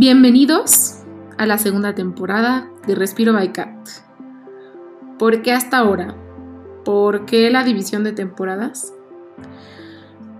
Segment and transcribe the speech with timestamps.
[0.00, 0.94] Bienvenidos
[1.36, 3.86] a la segunda temporada de Respiro by Cat.
[5.18, 6.16] ¿Por qué hasta ahora?
[6.86, 8.94] ¿Por qué la división de temporadas?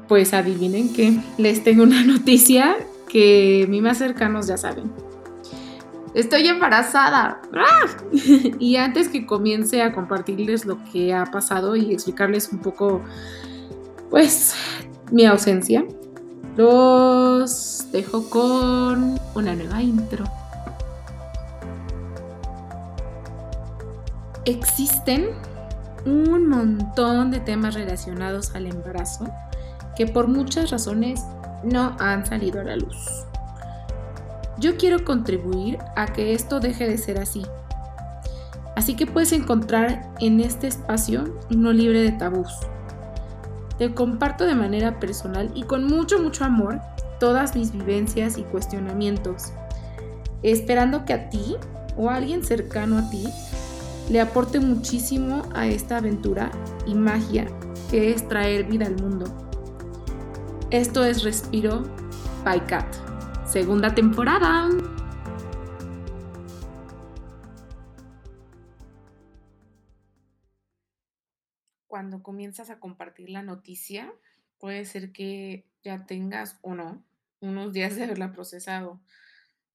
[0.08, 2.74] Pues adivinen que les tengo una noticia
[3.06, 4.90] que mis más cercanos ya saben.
[6.14, 7.42] Estoy embarazada.
[7.52, 7.86] ¡Ah!
[8.58, 13.02] y antes que comience a compartirles lo que ha pasado y explicarles un poco,
[14.08, 14.54] pues,
[15.12, 15.84] mi ausencia,
[16.56, 20.24] los dejo con una nueva intro.
[24.44, 25.30] Existen
[26.06, 29.28] un montón de temas relacionados al embarazo
[29.96, 31.22] que por muchas razones
[31.62, 33.24] no han salido a la luz.
[34.58, 37.44] Yo quiero contribuir a que esto deje de ser así.
[38.76, 42.50] Así que puedes encontrar en este espacio uno libre de tabús
[43.80, 46.82] te comparto de manera personal y con mucho, mucho amor
[47.20, 49.52] todas mis vivencias y cuestionamientos,
[50.42, 51.56] esperando que a ti
[51.96, 53.28] o a alguien cercano a ti
[54.10, 56.50] le aporte muchísimo a esta aventura
[56.86, 57.46] y magia
[57.90, 59.26] que es traer vida al mundo.
[60.70, 61.84] Esto es Respiro
[62.44, 62.92] by Cat,
[63.46, 64.68] segunda temporada.
[71.86, 74.10] cuando comienzas a compartir la noticia,
[74.58, 77.04] puede ser que ya tengas o no
[77.40, 79.00] unos días de haberla procesado.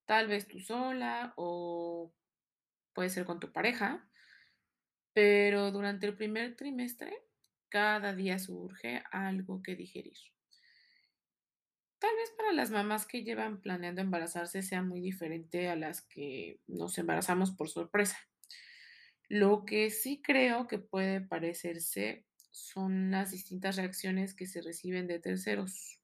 [0.06, 2.14] Tal vez tú sola o
[2.94, 4.08] puede ser con tu pareja,
[5.14, 7.14] pero durante el primer trimestre
[7.70, 10.18] cada día surge algo que digerir.
[12.00, 16.60] Tal vez para las mamás que llevan planeando embarazarse sea muy diferente a las que
[16.68, 18.18] nos embarazamos por sorpresa.
[19.28, 25.20] Lo que sí creo que puede parecerse son las distintas reacciones que se reciben de
[25.20, 26.00] terceros,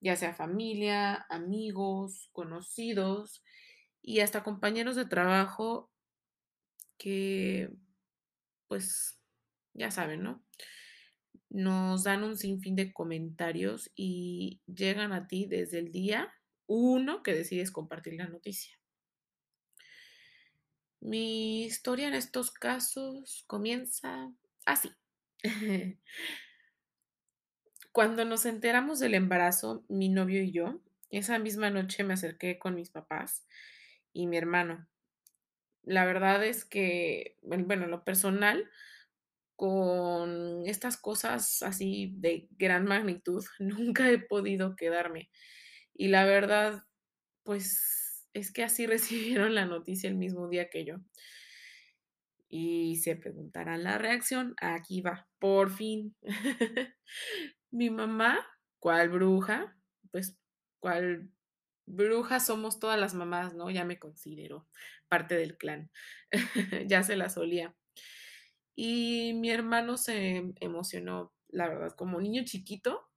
[0.00, 3.42] ya sea familia, amigos, conocidos
[4.02, 5.90] y hasta compañeros de trabajo
[6.98, 7.70] que,
[8.68, 9.20] pues,
[9.74, 10.44] ya saben, ¿no?
[11.50, 16.32] Nos dan un sinfín de comentarios y llegan a ti desde el día
[16.66, 18.78] uno que decides compartir la noticia.
[21.00, 24.32] Mi historia en estos casos comienza
[24.66, 24.90] así.
[27.98, 32.76] Cuando nos enteramos del embarazo, mi novio y yo, esa misma noche me acerqué con
[32.76, 33.44] mis papás
[34.12, 34.86] y mi hermano.
[35.82, 38.70] La verdad es que, bueno, lo personal,
[39.56, 45.28] con estas cosas así de gran magnitud, nunca he podido quedarme.
[45.92, 46.84] Y la verdad,
[47.42, 50.98] pues es que así recibieron la noticia el mismo día que yo.
[52.48, 54.54] Y se preguntarán la reacción.
[54.60, 56.14] Aquí va, por fin.
[57.70, 58.38] Mi mamá,
[58.78, 59.76] ¿cuál bruja?
[60.10, 60.38] Pues,
[60.78, 61.30] ¿cuál
[61.86, 63.70] bruja somos todas las mamás, no?
[63.70, 64.68] Ya me considero
[65.08, 65.90] parte del clan.
[66.86, 67.74] ya se la solía.
[68.74, 73.08] Y mi hermano se emocionó, la verdad, como niño chiquito,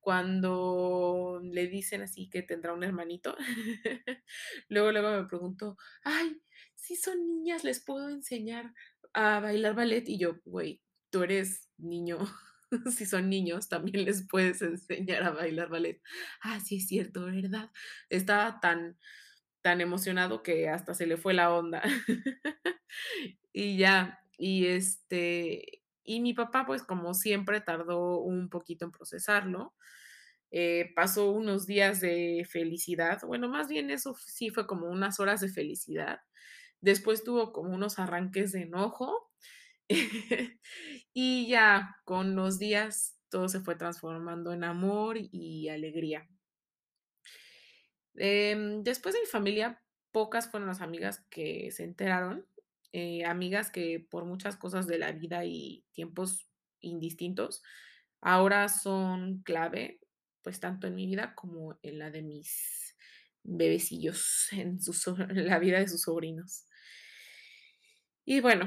[0.00, 3.36] cuando le dicen así que tendrá un hermanito,
[4.68, 6.40] luego, luego me pregunto, ay,
[6.74, 8.72] si son niñas, les puedo enseñar
[9.14, 10.08] a bailar ballet.
[10.08, 12.18] Y yo, güey, tú eres niño.
[12.96, 16.00] si son niños, también les puedes enseñar a bailar ballet.
[16.42, 17.70] Ah, sí, es cierto, ¿verdad?
[18.10, 18.98] Estaba tan,
[19.62, 21.82] tan emocionado que hasta se le fue la onda.
[23.52, 29.74] y ya, y este, y mi papá, pues como siempre, tardó un poquito en procesarlo.
[30.50, 33.20] Eh, pasó unos días de felicidad.
[33.26, 36.20] Bueno, más bien eso sí fue como unas horas de felicidad.
[36.80, 39.25] Después tuvo como unos arranques de enojo.
[41.12, 46.28] y ya con los días todo se fue transformando en amor y alegría.
[48.14, 49.82] Em, después de mi familia,
[50.12, 52.46] pocas fueron las amigas que se enteraron
[52.98, 56.48] eh, amigas que por muchas cosas de la vida y tiempos
[56.80, 57.62] indistintos,
[58.22, 60.00] ahora son clave,
[60.40, 62.96] pues tanto en mi vida como en la de mis
[63.42, 64.78] bebecillos, en,
[65.46, 66.66] la vida de sus sobrinos.
[68.24, 68.66] Y bueno,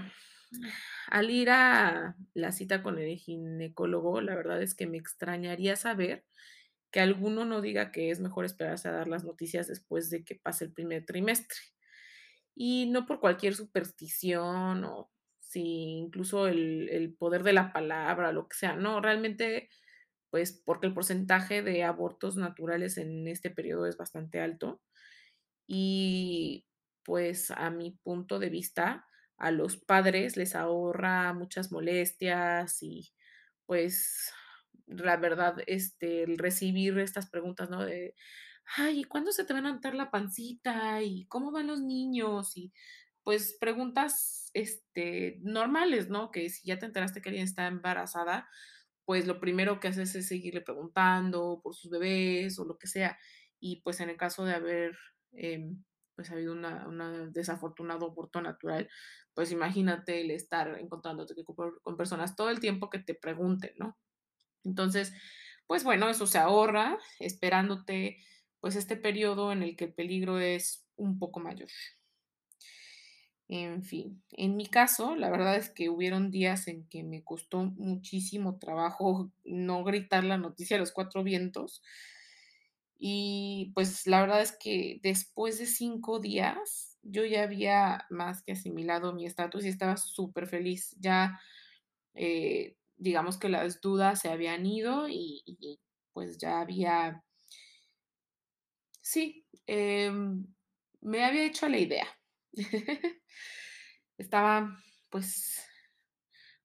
[1.07, 6.25] al ir a la cita con el ginecólogo, la verdad es que me extrañaría saber
[6.92, 10.36] que alguno no diga que es mejor esperarse a dar las noticias después de que
[10.36, 11.57] pase el primer trimestre.
[12.56, 15.62] Y no por cualquier superstición o si
[15.98, 19.69] incluso el, poder de la palabra, lo que sea, no, realmente,
[20.30, 24.81] pues porque el porcentaje de abortos naturales en este periodo es bastante alto.
[25.68, 26.66] Y
[27.04, 29.07] pues a mi punto de vista,
[29.39, 33.13] a los padres les ahorra muchas molestias y
[33.65, 34.31] pues
[34.88, 37.86] la verdad, este, el recibir estas preguntas, ¿no?
[37.86, 38.15] De,
[38.77, 41.01] Ay, ¿y cuándo se te va a notar la pancita?
[41.03, 42.56] ¿Y cómo van los niños?
[42.57, 42.71] Y,
[43.24, 46.31] pues, preguntas, este, normales, ¿no?
[46.31, 48.47] Que si ya te enteraste que alguien está embarazada,
[49.06, 53.18] pues, lo primero que haces es seguirle preguntando por sus bebés o lo que sea.
[53.59, 54.97] Y, pues, en el caso de haber,
[55.33, 55.83] em,
[56.15, 58.89] pues, habido una una desafortunado aborto natural,
[59.39, 63.97] pues, imagínate el estar encontrándote con personas todo el tiempo que te pregunten, ¿no?
[64.65, 65.13] Entonces,
[65.65, 68.18] pues bueno, eso se ahorra esperándote,
[68.59, 71.69] pues, este periodo en el que el peligro es un poco mayor.
[73.47, 77.63] En fin, en mi caso, la verdad es que hubieron días en que me costó
[77.63, 81.81] muchísimo trabajo no gritar la noticia a los cuatro vientos.
[82.97, 88.54] Y, pues, la verdad es que después de 5 días, yo ya había más que
[88.54, 90.96] asimilado mi estatus y estaba superfeliz.
[91.00, 91.40] Ya,
[92.16, 95.44] eh, digamos que las dudas se habían ido y
[96.13, 97.24] pues, ya había
[99.01, 100.46] sí, em,
[101.01, 102.07] me había hecho la idea.
[104.18, 104.78] Estaba,
[105.10, 105.66] pues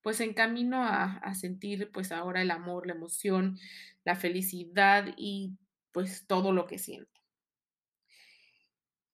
[0.02, 3.58] pues, en camino a a sentir, pues, ahora el amor, la emoción,
[4.04, 5.56] la felicidad y,
[5.92, 7.13] pues, todo lo que siento.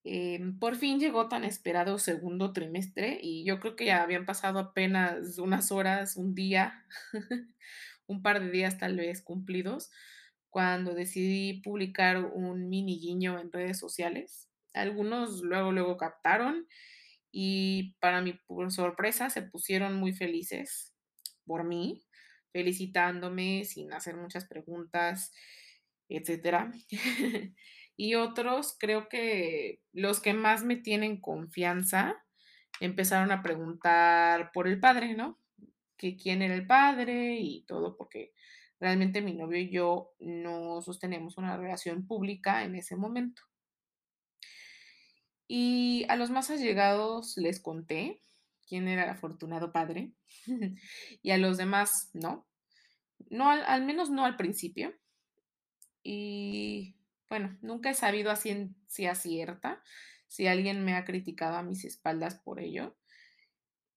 [0.04, 4.58] Em, por fin llegó tan esperado segundo trimestre, y yo creo que ya habían pasado
[4.58, 6.86] apenas unas horas, un día,
[8.06, 9.90] un par de días tal vez cumplidos,
[10.50, 14.48] cuando decidí publicar un mini guiño en redes sociales.
[14.74, 16.66] Algunos luego, luego captaron
[17.32, 18.38] y para mi
[18.70, 20.94] sorpresa se pusieron muy felices
[21.46, 22.02] por mí,
[22.52, 25.32] felicitándome sin hacer muchas preguntas,
[26.08, 26.72] etcétera.
[28.02, 32.24] Y otros, creo que los que más me tienen confianza,
[32.80, 35.38] empezaron a preguntar por el padre, ¿no?
[35.98, 38.32] Que quién era el padre y todo, porque
[38.80, 43.42] realmente mi novio y yo no sostenemos una relación pública en ese momento.
[45.46, 48.22] Y a los más allegados les conté
[48.66, 50.14] quién era el afortunado padre,
[51.22, 52.46] y a los demás no.
[53.28, 54.94] No, al al menos no al principio.
[56.02, 56.96] Y
[57.30, 59.82] bueno, nunca he sabido a ciencia cierta
[60.26, 62.96] si alguien me ha criticado a mis espaldas por ello.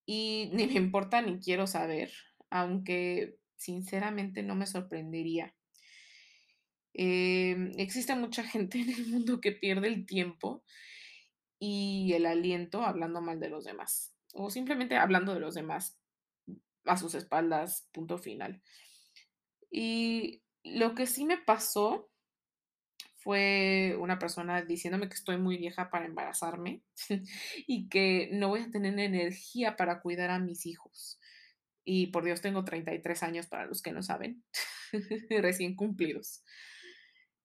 [0.05, 2.11] Y ni me importa ni quiero saber,
[2.49, 5.55] aunque sinceramente no me sorprendería.
[6.93, 10.63] Em, existe mucha gente en el mundo que pierde el tiempo
[11.57, 15.97] y el aliento hablando mal de los demás, o simplemente hablando de los demás
[16.85, 18.61] a sus espaldas, punto final.
[19.71, 22.11] Y lo que sí me pasó
[23.23, 26.81] fue una persona diciéndome que estoy muy vieja para embarazarme
[27.67, 31.19] y que no voy a tener energía para cuidar a mis hijos.
[31.85, 34.43] Y por Dios, tengo 33 años para los que no saben,
[35.29, 36.43] recién cumplidos.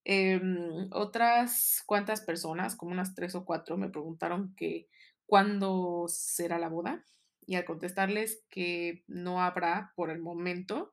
[0.04, 4.88] Em, otras cuantas personas, como unas 3 o 4, me preguntaron que
[5.26, 7.04] cuándo será la boda,
[7.46, 10.92] y al contestarles que no habrá por el momento,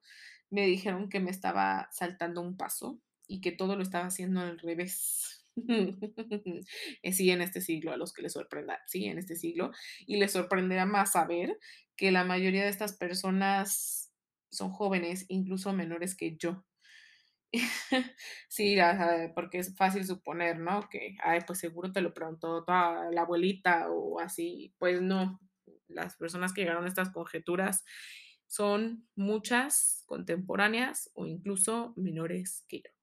[0.50, 4.60] me dijeron que me estaba saltando un paso y que todo lo estaba haciendo al
[4.60, 5.32] revés.
[7.04, 9.72] Eh, sí, en este siglo, a los que les sorprenda, sí, en este siglo,
[10.06, 11.58] y les sorprenderá más saber
[11.96, 14.12] que la mayoría de estas personas
[14.52, 16.66] son jóvenes, incluso menores que yo.
[18.50, 18.78] Sí,
[19.36, 20.88] porque es fácil suponer, ¿no?
[20.90, 24.74] Que, ay, pues seguro te lo preguntó toda la abuelita o así.
[24.78, 25.40] Pues no,
[25.88, 27.84] las personas que llegaron a estas conjeturas
[28.48, 32.95] son muchas contemporáneas o incluso menores que yo.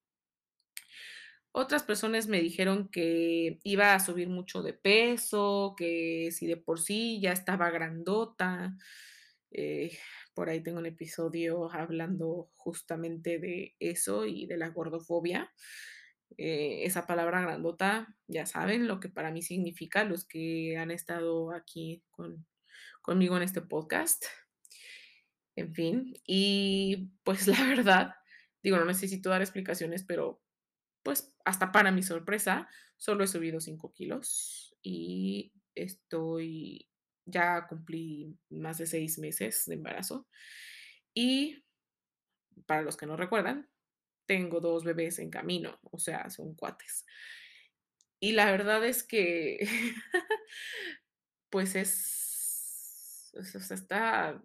[1.54, 6.80] Otras personas me dijeron que iba a subir mucho de peso, que si de por
[6.80, 8.74] sí ya estaba grandota.
[9.50, 9.96] Eh,
[10.34, 15.52] por ahí tengo un episodio hablando justamente de eso y de la gordofobia.
[16.38, 21.52] Eh, esa palabra grandota, ya saben lo que para mí significa, los que han estado
[21.52, 22.46] aquí con,
[23.02, 24.24] conmigo en este podcast.
[25.54, 28.14] En fin, y pues la verdad,
[28.62, 30.41] digo, no necesito dar explicaciones, pero
[31.02, 36.88] pues hasta para mi sorpresa, solo he subido 5 kilos y estoy,
[37.24, 40.28] ya cumplí más de 6 meses de embarazo.
[41.14, 41.64] Y
[42.66, 43.68] para los que no recuerdan,
[44.26, 47.04] tengo 2 bebés en camino, o sea, son cuates.
[48.20, 49.58] Y la verdad es que,
[51.50, 54.42] pues es, o sea, está,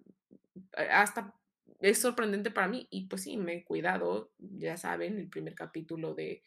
[0.89, 1.33] hasta
[1.79, 6.13] es sorprendente para mí y pues sí, me he cuidado, ya saben, el primer capítulo
[6.15, 6.43] de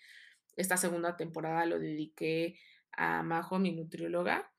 [0.57, 2.59] esta segunda temporada lo dediqué
[2.93, 4.53] a Majo, mi nutrióloga,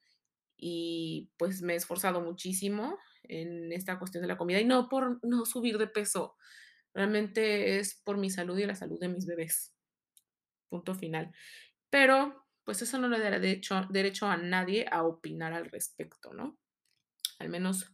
[0.58, 5.20] y pues me he esforzado muchísimo en esta cuestión de la comida y no por
[5.26, 6.38] no subir de peso,
[6.94, 9.74] realmente es por mi salud y la salud de mis bebés.
[10.70, 11.32] Punto final.
[11.90, 16.58] Pero, pues, eso no le dará derecho derecho a nadie a opinar al respecto, ¿no?
[17.40, 17.94] Al menos,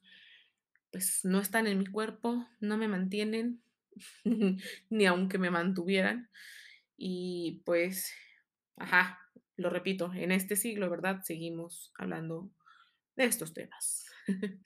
[0.91, 3.61] pues, no están en mi cuerpo, no me mantienen,
[4.89, 6.29] ni aunque me mantuvieran.
[6.97, 8.13] Y, pues,
[8.77, 9.19] ajá,
[9.57, 11.21] lo repito, en este siglo, ¿verdad?
[11.23, 12.51] Seguimos hablando
[13.15, 14.05] de estos temas.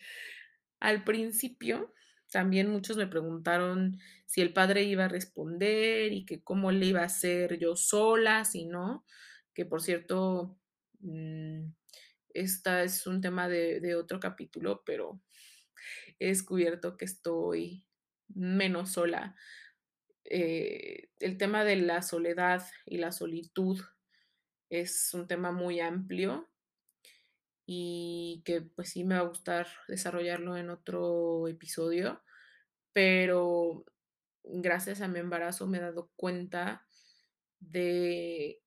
[0.80, 1.94] Al principio,
[2.32, 7.02] también muchos me preguntaron si el padre iba a responder y que cómo le iba
[7.02, 9.06] a hacer yo sola, si no,
[9.54, 10.58] que por cierto,
[12.34, 15.22] esta es un tema de de otro capítulo, pero
[16.20, 17.86] he descubierto que estoy
[18.28, 19.36] menos sola.
[20.26, 23.82] Eh, el tema de la soledad y la solitud
[24.70, 26.50] es un tema muy amplio
[27.66, 32.22] y que, pues, sí me va a gustar desarrollarlo en otro episodio,
[32.94, 33.86] pero
[34.44, 36.86] gracias a mi embarazo me he dado cuenta
[37.60, 38.62] de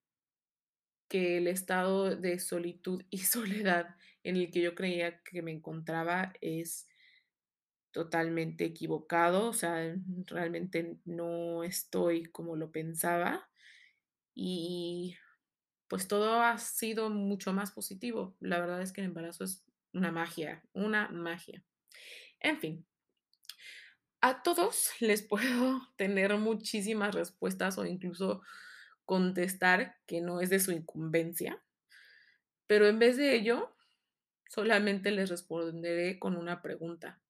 [1.08, 6.32] que el estado de solitud y soledad en el que yo creía que me encontraba
[6.40, 6.88] es
[7.94, 9.96] totalmente equivocado, o sea,
[10.26, 13.48] realmente no estoy como lo pensaba
[14.34, 15.16] y,
[15.86, 18.36] pues, todo ha sido mucho más positivo.
[18.40, 21.62] La verdad es que el embarazo es una magia, una magia.
[22.40, 22.84] En fin.
[24.20, 28.42] A todos les puedo tener muchísimas respuestas o incluso
[29.04, 31.62] contestar que no es de su incumbencia,
[32.66, 33.72] pero en vez de ello,
[34.48, 37.20] solamente les responderé con una pregunta.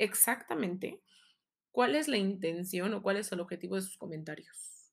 [0.00, 1.02] Exactamente,
[1.72, 4.92] ¿cuál es la intención o cuál es el objetivo de sus comentarios?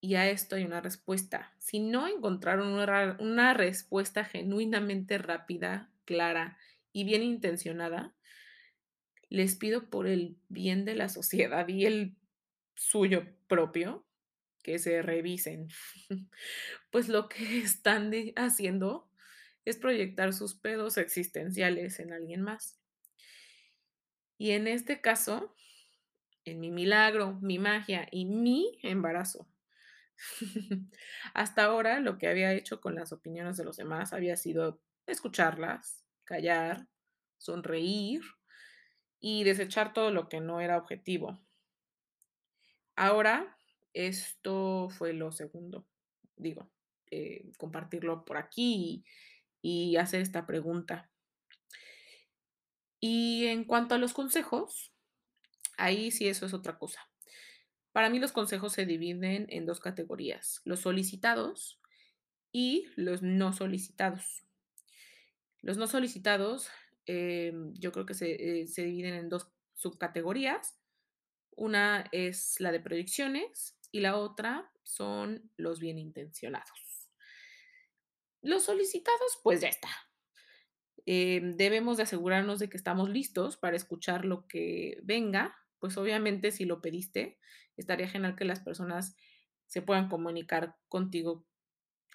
[0.00, 1.52] Y a esto hay una respuesta.
[1.58, 6.56] Si no encontraron una respuesta genuinamente rápida, clara
[6.92, 8.14] y bien intencionada,
[9.28, 12.16] les pido por el bien de la sociedad y el
[12.74, 14.06] suyo propio,
[14.62, 15.68] que se revisen.
[16.90, 19.10] Pues lo que están haciendo
[19.64, 22.77] es proyectar sus pedos existenciales en alguien más.
[24.38, 25.54] Y en este caso,
[26.44, 29.46] en mi milagro, mi magia y mi embarazo.
[31.34, 36.04] Hasta ahora, lo que había hecho con las opiniones de los demás había sido escucharlas,
[36.24, 36.88] callar,
[37.36, 38.22] sonreír
[39.20, 41.40] y desechar todo lo que no era objetivo.
[42.96, 43.56] Ahora,
[43.92, 45.86] esto fue lo segundo,
[46.36, 46.70] digo,
[47.10, 49.04] eh, compartirlo por aquí y
[49.62, 51.10] y hacer esta pregunta.
[53.00, 54.92] Y en cuanto a los consejos,
[55.76, 57.08] ahí sí eso es otra cosa.
[57.92, 61.80] Para mí los consejos se dividen en 2 categorías, los solicitados
[62.52, 64.44] y los no solicitados.
[65.62, 66.68] Los no solicitados,
[67.06, 70.78] em, yo creo que se, eh, se dividen en 2 subcategorías.
[71.56, 77.10] Una es la de proyecciones y la otra son los bien intencionados.
[78.42, 79.88] Los solicitados, pues ya está.
[81.10, 86.50] Em, debemos de asegurarnos de que estamos listos para escuchar lo que venga, pues obviamente
[86.52, 87.38] si lo pediste,
[87.78, 89.16] estaría genial que las personas
[89.64, 91.46] se puedan comunicar contigo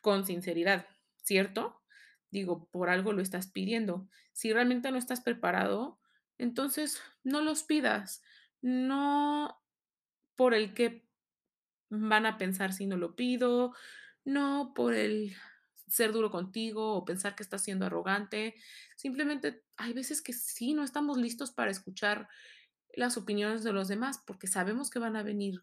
[0.04, 0.86] con sinceridad,
[1.24, 1.82] ¿cierto?
[2.30, 4.08] Digo, por algo lo estás pidiendo.
[4.32, 6.00] Si realmente no estás preparado,
[6.38, 8.22] entonces no los pidas.
[8.62, 9.60] No
[10.36, 11.04] por el qué
[11.90, 13.74] van a pensar si no lo pido,
[14.24, 15.36] no por el
[15.94, 18.56] ser duro contigo o pensar que estás siendo arrogante.
[18.96, 22.28] Simplemente hay veces que sí, no estamos listos para escuchar
[22.96, 25.62] las opiniones de los demás, porque sabemos que van a venir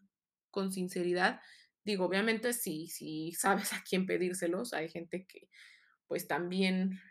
[0.49, 1.41] con sinceridad.
[1.83, 5.49] Digo, obviamente, si si sabes a quién pedírselos, hay gente que,
[6.07, 7.01] pues, también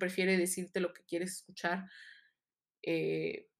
[0.00, 1.88] prefiere decirte lo que quieres escuchar.
[2.82, 3.50] Eh,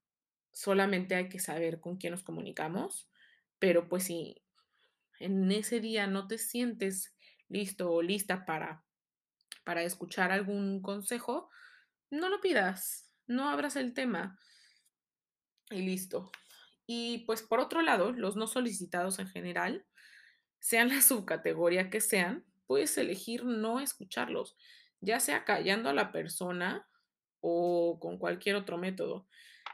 [0.51, 3.09] solamente hay que saber con quién nos comunicamos,
[3.59, 4.43] pero, pues, si
[5.21, 7.15] en ese día no te sientes
[7.47, 8.83] listo o lista para
[9.65, 11.49] para escuchar algún consejo,
[12.09, 14.39] no lo pidas, no abras el tema.
[15.69, 16.31] Y listo.
[16.87, 19.85] Y, pues, por otro lado, los no solicitados en general,
[20.59, 24.55] sean la subcategoría que sean, puedes elegir no escucharlos,
[25.01, 26.87] ya sea callando a la persona
[27.41, 29.27] o con cualquier otro método.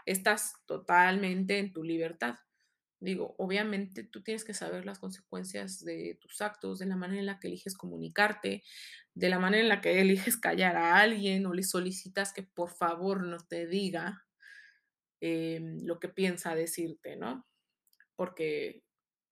[0.05, 2.35] Estás totalmente en tu libertad.
[3.01, 7.25] Digo, obviamente tú tienes que saber las consecuencias de tus actos, de la manera en
[7.25, 8.63] la que eliges comunicarte,
[9.15, 12.69] de la manera en la que eliges callar a alguien o le solicitas que por
[12.69, 14.25] favor no te diga
[15.19, 17.47] em, lo que piensa decirte, ¿no?
[18.15, 18.83] Porque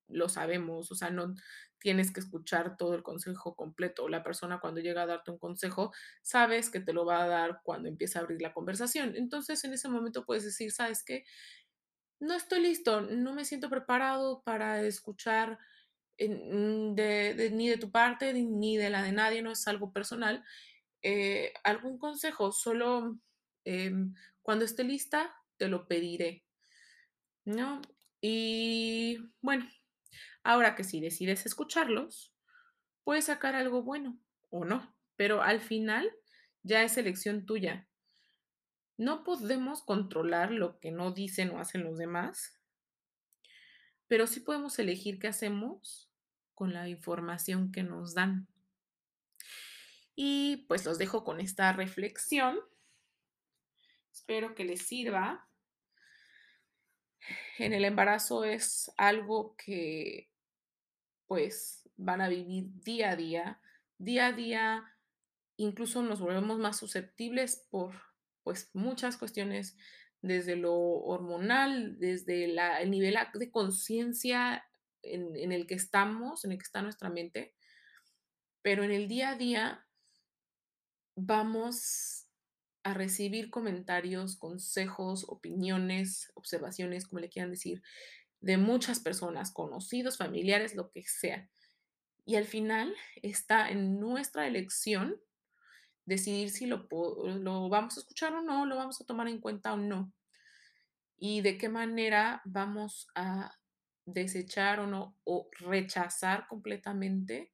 [0.09, 1.35] lo sabemos, o sea, no
[1.79, 4.09] tienes que escuchar todo el consejo completo.
[4.09, 7.61] La persona cuando llega a darte un consejo, sabes que te lo va a dar
[7.63, 9.15] cuando empieza a abrir la conversación.
[9.15, 11.25] Entonces, en ese momento puedes decir, ¿sabes qué?
[12.19, 15.57] No estoy listo, no me siento preparado para escuchar
[16.17, 20.43] ni de tu parte ni de la de nadie, no es algo personal.
[21.01, 23.17] Eh, algún consejo, solo
[23.63, 26.43] em, cuando esté lista te lo pediré.
[27.45, 27.81] ¿No?
[28.21, 29.67] Y bueno,
[30.43, 32.33] ahora que si decides escucharlos,
[33.03, 36.11] puedes sacar algo bueno o no, pero al final
[36.63, 37.88] ya es elección tuya.
[38.99, 42.59] No podemos controlar lo que no dicen o hacen los demás,
[44.09, 46.11] pero sí podemos elegir qué hacemos
[46.53, 48.49] con la información que nos dan.
[50.15, 52.59] Y pues los dejo con esta reflexión.
[54.11, 55.47] Espero que les sirva.
[57.57, 60.29] En el embarazo es algo que
[61.25, 63.61] pues van a vivir día a día.
[63.97, 64.93] Día a día
[65.55, 68.08] incluso nos volvemos más susceptibles por
[68.49, 69.77] pues muchas cuestiones
[70.23, 74.65] desde lo hormonal, desde el nivel de conciencia
[75.03, 77.53] en, en, el que estamos, en el que está nuestra mente,
[78.63, 79.85] pero en el día a día
[81.15, 82.27] vamos
[82.81, 87.83] a recibir comentarios, consejos, opiniones, observaciones, como le quieran decir,
[88.41, 91.47] de muchas personas, conocidos, familiares, lo que sea.
[92.25, 95.21] Y al final está en nuestra elección
[96.09, 99.73] decidir si lo, lo vamos a escuchar o no, lo vamos a tomar en cuenta
[99.73, 100.11] o no.
[101.17, 103.55] Y de qué manera vamos a
[104.05, 107.53] desechar o no, o rechazar completamente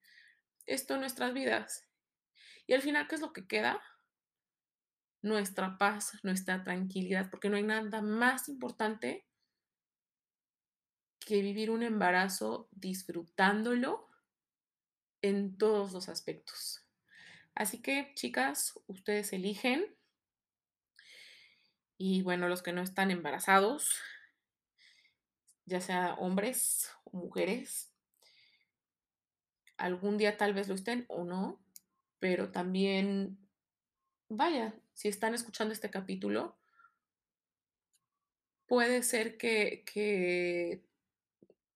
[0.66, 1.86] esto en nuestras vidas.
[2.66, 3.82] Y al final, ¿qué es lo que queda?
[5.22, 9.28] Nuestra paz, nuestra tranquilidad, porque no hay nada más importante
[11.20, 14.08] que vivir un embarazo disfrutándolo
[15.22, 16.85] en todos los aspectos.
[17.56, 19.96] Así que, chicas, ustedes eligen.
[21.98, 23.96] Y bueno, los que no están embarazados,
[25.66, 27.94] ya sea hombres o mujeres,
[29.78, 31.64] algún día tal vez lo estén o no,
[32.20, 33.38] pero también,
[34.28, 36.58] vaya, si están escuchando este capítulo,
[38.68, 40.84] puede ser que, que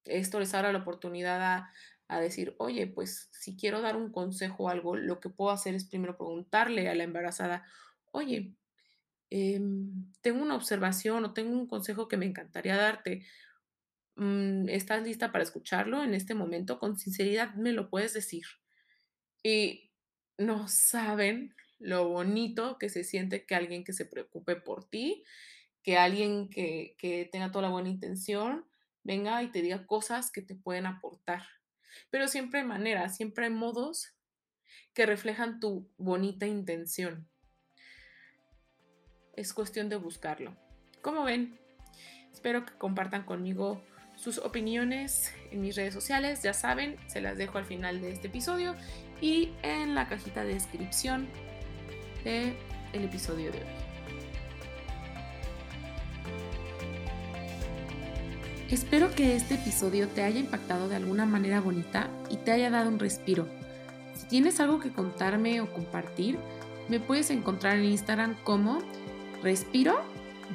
[0.03, 1.73] esto les abra la oportunidad a,
[2.09, 5.75] a decir, oye, pues si quiero dar un consejo o algo, lo que puedo hacer
[5.75, 7.65] es primero preguntarle a la embarazada,
[8.11, 8.55] oye,
[9.29, 13.25] em, tengo una observación o tengo un consejo que me encantaría darte.
[14.15, 16.79] Mm, ¿Estás lista para escucharlo en este momento?
[16.79, 18.45] Con sinceridad me lo puedes decir.
[19.43, 19.91] Y
[20.37, 25.23] no saben lo bonito que se siente que alguien que se preocupe por ti,
[25.83, 28.65] que alguien que, que tenga toda la buena intención,
[29.03, 31.43] venga y te diga cosas que te pueden aportar.
[32.09, 34.13] Pero siempre hay maneras, siempre hay modos
[34.93, 37.29] que reflejan tu bonita intención.
[39.35, 40.57] Es cuestión de buscarlo.
[41.01, 41.57] Como ven,
[42.31, 43.81] espero que compartan conmigo
[44.15, 46.43] sus opiniones en mis redes sociales.
[46.43, 48.75] Ya saben, se las dejo al final de este episodio
[49.21, 51.29] y en la cajita de descripción
[52.23, 52.55] del
[52.93, 53.88] el episodio de hoy.
[58.71, 62.89] Espero que este episodio te haya impactado de alguna manera bonita y te haya dado
[62.89, 63.47] un respiro.
[64.15, 66.37] Si tienes algo que contarme o compartir,
[66.87, 68.79] me puedes encontrar en Instagram como
[69.41, 69.99] Respiro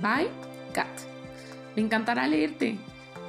[0.00, 0.28] by
[0.72, 0.86] Cat.
[1.74, 2.78] Me encantará leerte.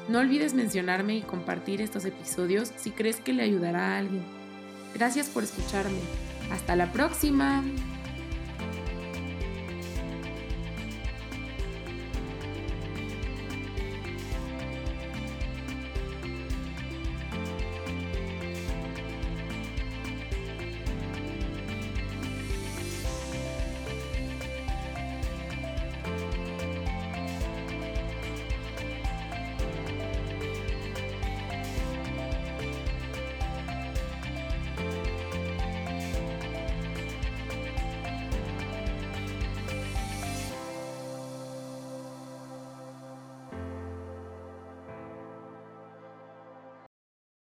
[0.07, 4.23] No olvides mencionarme y compartir estos episodios si crees que le ayudará a alguien.
[4.93, 5.97] Gracias por escucharme.
[6.51, 7.63] Hasta la próxima.